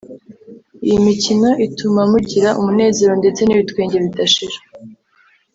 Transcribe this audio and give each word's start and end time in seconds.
iyi 0.85 0.97
mikino 1.07 1.49
ituma 1.67 2.01
mugira 2.11 2.49
umunezero 2.59 3.13
ndetse 3.21 3.41
n’ibitwenge 3.43 3.97
bidashira 4.03 4.57